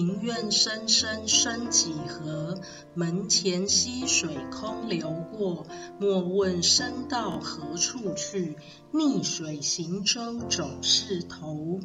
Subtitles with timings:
[0.00, 2.58] 庭院深深深几何？
[2.94, 5.66] 门前溪水空流过。
[5.98, 8.56] 莫问身到何处去？
[8.92, 11.80] 逆水行舟，总是头。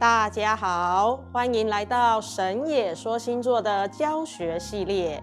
[0.00, 5.22] 大家好，欢迎来到神野说星座的教学系列。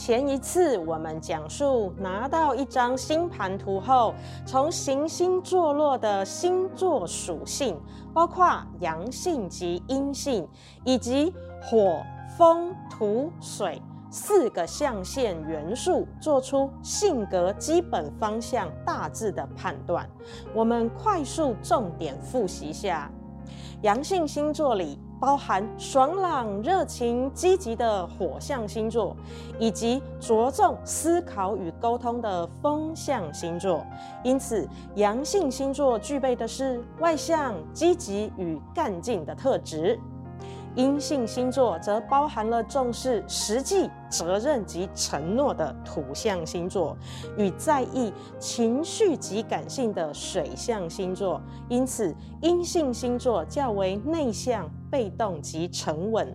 [0.00, 4.14] 前一次我们讲述拿到一张星盘图后，
[4.46, 7.78] 从行星坐落的星座属性，
[8.14, 10.48] 包括阳性及阴性，
[10.86, 12.00] 以及火、
[12.38, 20.08] 风、土、水四个象限元素，做出性格基本方向大致的判断。
[20.54, 23.12] 我们快速重点复习下。
[23.82, 29.14] 阳性星座里包含爽朗、热情、积极的火象星座，
[29.58, 33.84] 以及着重思考与沟通的风象星座。
[34.24, 40.00] 因此，阳性星座具备的是外向、积极与干劲的特质。
[40.80, 46.96] 阴性星座则包含了重视实际、责任及承诺的土象星座，
[47.36, 51.38] 与在意情绪及感性的水象星座。
[51.68, 56.34] 因此，阴性星座较为内向、被动及沉稳。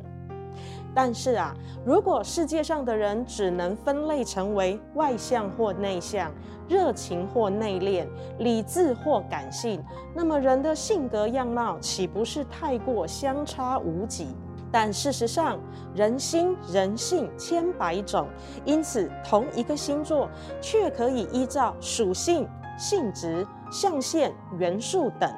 [0.96, 1.54] 但是啊，
[1.86, 6.32] 如果世界上的人只能分类成为外向或内向、
[6.70, 8.08] 热情或内敛、
[8.40, 9.84] 理智或感性，
[10.16, 14.30] 那么人的性格样貌岂不是太过相差无几？
[14.72, 15.60] 但事实上，
[15.94, 18.28] 人心人性千百种，
[18.66, 20.30] 因此同一个星座
[20.60, 25.30] 却可以依照属性、性质、象限、元素等，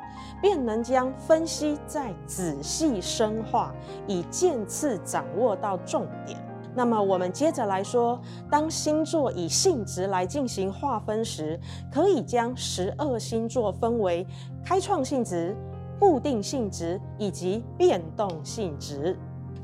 [0.41, 3.73] 便能将分析再仔细深化，
[4.07, 6.37] 以渐次掌握到重点。
[6.75, 11.59] 那么我们接着来说，当星座以性质来进行划分时，
[11.91, 14.27] 可以将十二星座分为
[14.63, 15.55] 开创性质、
[15.99, 19.17] 固定性质以及变动性质。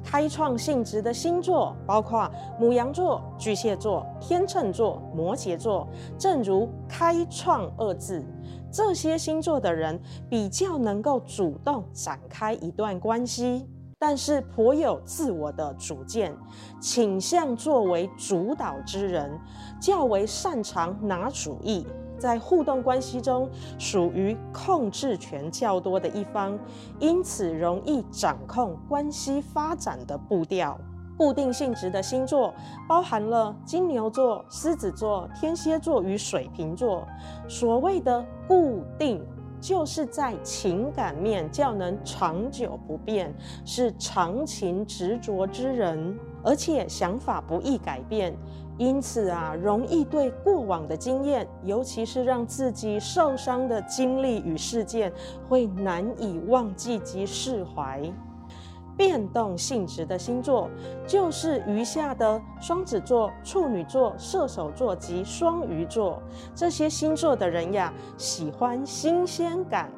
[0.03, 5.88] 开创性质的星座包括牡羊座、巨蟹座、天秤座、摩羯座。
[6.17, 8.22] 正如“开创”二字，
[8.73, 13.69] 这些星座的人比较能够主动展开一段关系，
[14.00, 16.35] 但是颇有自我的主见，
[16.81, 19.39] 倾向作为主导之人，
[19.79, 21.85] 较为擅长拿主意。
[22.17, 23.47] 在互动关系中，
[23.78, 26.57] 属于控制权较多的一方，
[27.00, 30.79] 因此容易掌控关系发展的步调。
[31.18, 32.53] 固定性质的星座
[32.88, 37.07] 包含了金牛座、狮子座、天蝎座与水瓶座。
[37.47, 39.23] 所谓的固定，
[39.62, 48.35] 就是在情感面较能长久不变，是长情执着之人，而且想法不易改变。
[48.79, 55.13] 因此啊，容易对过往的经验，尤其是让自己受伤的经历与事件，
[55.47, 58.02] 会难以忘记及释怀。
[58.98, 60.70] 变动性质的星座，
[61.08, 66.22] 就是余下的双子座、处女座、射手座及双鱼座。
[66.56, 69.90] 这些星座的人呀，喜欢新鲜感。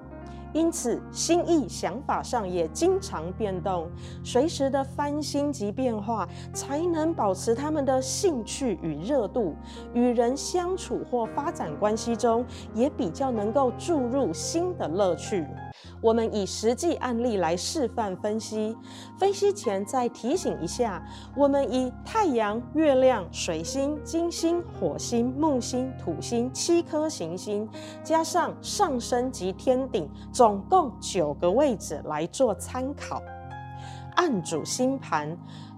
[0.55, 3.89] 因此，心意想法上也经常变动，
[4.23, 9.53] 随时的翻新及变化，才能保持他们的兴趣与热度。
[9.93, 15.45] 与人相处或发展关系中，也比较能够注入新的乐趣。
[16.01, 18.77] 我们以实际案例来示范分析。
[19.19, 21.05] 分析前再提醒一下，
[21.35, 27.67] 我们以太阳、月亮、水星、金星、火星、木星、土星七颗行星，
[28.05, 33.19] 加上上升及天顶，总总共九个位置来做参考。
[34.13, 35.35] 按主星盘。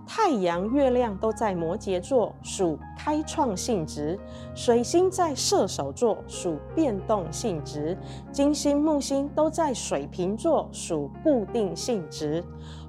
[0.09, 4.17] 太阳、月亮都在摩羯座，属开创性质；
[4.56, 7.94] 水星在射手座，属变动性质；
[8.31, 12.41] 金星、木星都在水瓶座，属固定性质；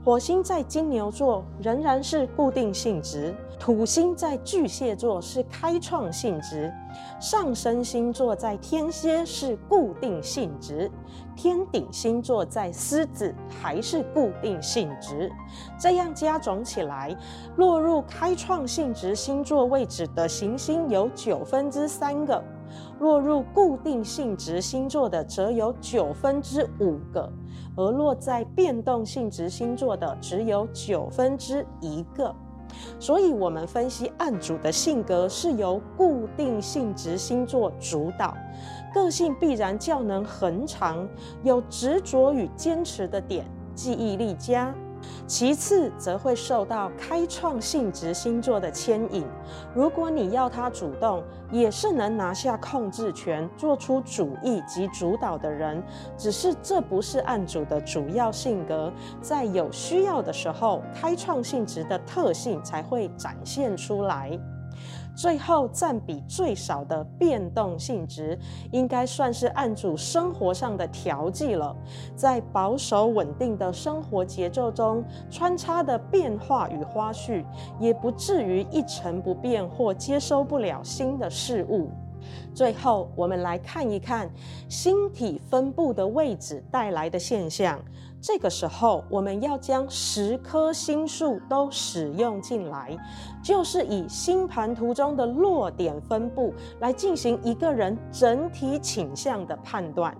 [0.04, 6.72] 火星在金牛座，仍然是固定性质；土星在巨蟹座，是开创性质；
[7.20, 10.90] 上升星座在天蝎，是固定性质。
[11.36, 15.30] 天顶星座在狮子，还是固定性质，
[15.78, 17.14] 这样加总起来，
[17.56, 22.42] 落入开创性质星座位置的行星有九分之三个，
[23.00, 27.30] 落入固定性质星座的则有九分之五个，
[27.76, 32.34] 而落在变动性质星座的只有九分之一个。
[33.00, 38.36] 所以，我们分析案主的性格是由固定性质星座主导。
[38.94, 41.08] 个性必然较能恒长，
[41.42, 43.44] 有执着与坚持的点，
[43.74, 44.74] 记忆力佳，
[45.26, 49.24] 其次，则会受到开创性质星座的牵引。
[49.74, 55.82] 如果你要他主动，也是能拿下控制权、做出主意及主导的人。
[56.16, 64.38] 只是这不是案主的主要性格，在有需要的时候，开创性质的特性才会展现出来。
[65.18, 68.38] 最后占比最少的变动性质，
[68.70, 71.76] 应该算是案主生活上的调剂了。
[72.14, 77.44] 在保守稳定的生活节奏中，穿插的变化与花絮，
[77.80, 81.90] 也不至于一成不变或接收不了新的事物。
[82.54, 84.30] 最后，我们来看一看
[84.68, 87.80] 星体分布的位置带来的现象。
[88.20, 92.96] 这个时候，我们要将十颗星数都使用进来，
[93.42, 100.16] 就是以星盘图中的落点分布来进行一个人整体倾向的判断。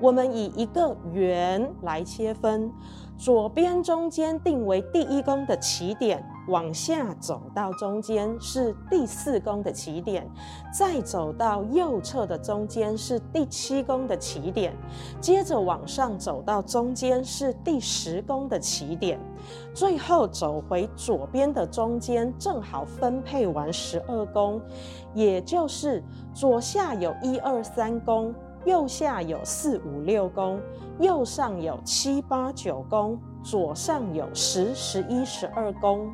[0.00, 2.72] 我们以一个圆来切分。
[3.18, 10.28] 左边中间定为第一宫的起点，往下走到中间是第四宫的起点，
[10.72, 14.76] 再走到右侧的中间是第七宫的起点，
[15.20, 19.20] 接着往上走到中间是第十宫的起点，
[19.72, 24.60] 最后走回左边的中间，正好分配完十二宫，
[25.14, 26.02] 也就是
[26.34, 28.34] 左下有一二三宫。
[28.64, 30.60] 右下有四五六宫，
[30.98, 36.12] 右上有七八九宫，左上有十、十一、十二宫。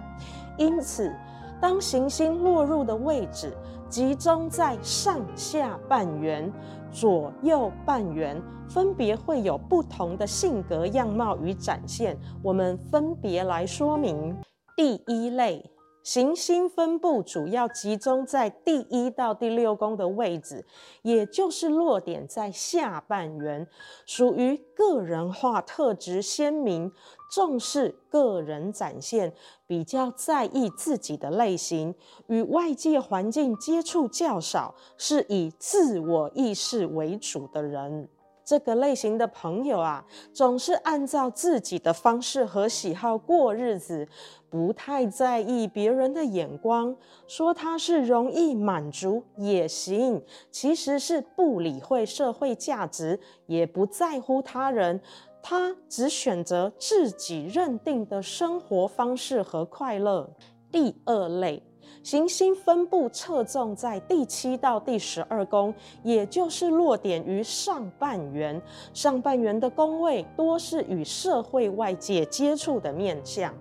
[0.56, 1.15] 因此，
[1.61, 3.56] 当行星落入的位置
[3.89, 6.53] 集中在上下半圆、
[6.91, 12.19] 左右半圆，分别会有不同的性格样貌与展现。
[12.43, 14.37] 我们分别来说明。
[14.77, 15.65] 第一类。
[16.09, 20.65] 行星分布主要集中在第一到第六宫的位置，
[21.03, 23.69] 也就是落点在下半圆，
[24.07, 26.91] 属于个人化特质鲜明，
[27.31, 29.35] 重视个人展现，
[29.67, 31.95] 比较在意自己的类型，
[32.29, 38.09] 与外界环境接触较少，是以自我意识为主的人。
[38.49, 40.03] 这个类型的朋友啊，
[40.33, 44.09] 总是按照自己的方式和喜好过日子，
[44.49, 46.97] 不太在意别人的眼光。
[47.27, 54.99] 说他是容易满足也行，其实是不理会社会价值，也不在乎他人，
[55.43, 60.35] 他只选择自己认定的生活方式和快乐。
[60.73, 61.62] 第二类。
[62.09, 68.59] 行星分布侧重在第七到第十二宫，也就是落点于上半圆。
[68.95, 73.53] 上半圆的宫位多是与社会外界接触的面向，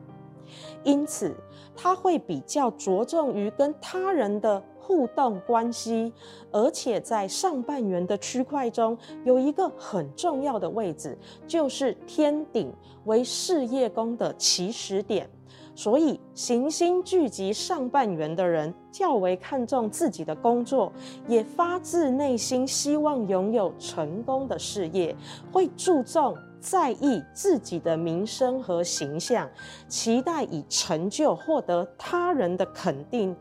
[0.86, 1.36] 因此
[1.76, 6.14] 他会比较着重于跟他人的互动关系，
[6.50, 12.74] 而且在上半圆的区块中有一个很重要的位置，就是天顶
[13.04, 15.30] 为事业宫的起始点。
[15.78, 20.92] 所以，行星聚集上半圆的人较为看重自己的工作，
[21.28, 25.16] 也发自内心希望拥有成功的事业，
[25.52, 29.48] 会注重在意自己的名声和形象，
[29.88, 33.36] 期待以成就获得他人的肯定，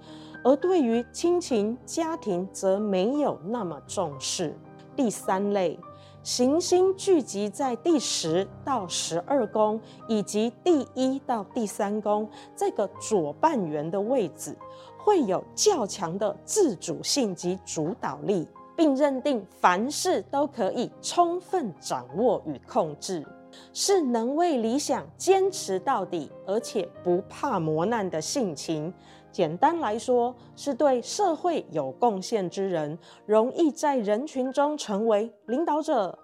[0.44, 4.54] 而对于亲情、家庭则没有那么重视。
[4.94, 5.78] 第三类。
[6.26, 14.52] 行星聚集在第十到十二宫，以及第一到第三宫这个左半圆的位置，
[14.98, 18.44] 会有较强的自主性及主导力，
[18.76, 23.24] 并认定凡事都可以充分掌握与控制，
[23.72, 28.92] 是能为理想坚持到底，而且不怕磨难的性情。
[29.30, 36.18] 简单来说，是对社会有贡献之人，容易在人群中成为领导者。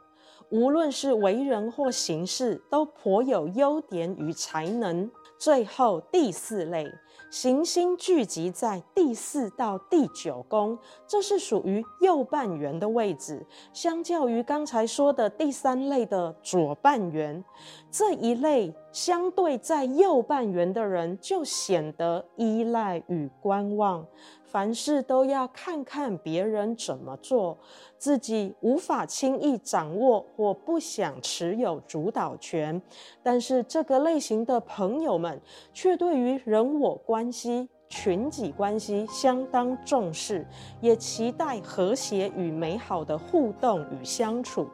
[0.52, 5.11] 无论是为人或行事，都颇有优点与才能。
[5.38, 6.87] 最后第四类，
[7.30, 10.78] 行星聚集在第四到第九宫，
[11.09, 13.44] 这是属于右半圆的位置。
[13.73, 17.42] 相较于刚才说的第三类的左半圆，
[17.90, 24.06] 这一类相对在右半圆的人就显得依赖与观望。
[24.52, 27.59] 凡事都要看看别人怎么做，
[27.97, 32.80] 自己无法轻易掌握或不想持有主导权。
[33.23, 35.40] 但是这个类型的朋友们
[35.73, 40.47] 却对于人我关系、群体关系相当重视，
[40.82, 44.68] 也期待和谐与美好的互动与相处。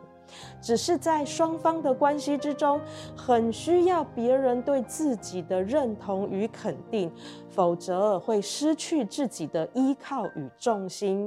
[0.60, 2.80] 只是在双方的关系之中，
[3.16, 7.10] 很需要别人对自己的认同与肯定，
[7.50, 11.26] 否则会失去自己的依靠与重心。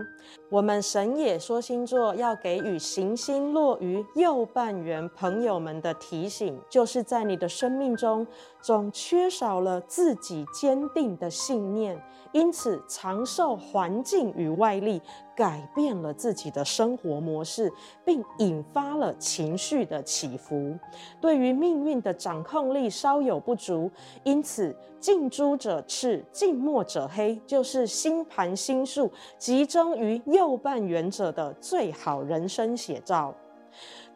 [0.50, 8.25] 我们神也说星座要给予行星落于右半圆朋友们的提醒，就是在你的生命中
[8.62, 12.01] 总缺少了自己坚定的信念，
[12.32, 15.01] 因此常受环境与外力
[15.36, 17.72] 改变了自己的生活模式，
[18.06, 20.77] 并引发了情绪的起伏。
[21.20, 23.89] 对于命运的掌控力稍有不足，
[24.24, 33.34] 因此近朱者赤，近墨者黑，就是星盘星数集中于右半圆者的最好人生写照。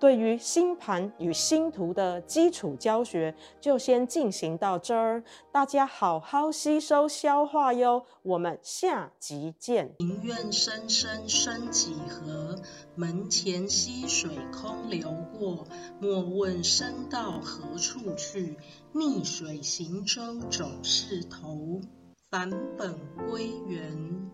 [0.05, 8.05] 对于星盘与星图的基础教学，就先进行到这儿，大家好好吸收消化哟。
[8.21, 9.95] 我们下集见。
[9.97, 12.55] 庭院深深深几何？
[12.93, 15.65] 门前溪水空流过。
[15.99, 18.59] 莫问身到何处去？
[18.93, 21.81] 逆水行舟总是头。
[22.29, 22.93] 返本
[23.27, 24.29] 归元。